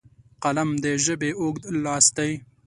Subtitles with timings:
[0.43, 2.31] قلم د ژبې اوږد لاس دی